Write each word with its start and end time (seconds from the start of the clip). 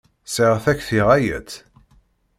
Sɛiɣ 0.33 0.57
takti 0.65 0.99
ɣaya-tt. 1.07 1.51